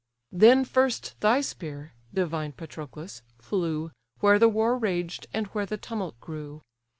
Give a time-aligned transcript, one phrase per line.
[0.31, 3.21] Then first thy spear, divine Patroclus!
[3.37, 6.63] flew, Where the war raged, and where the tumult grew.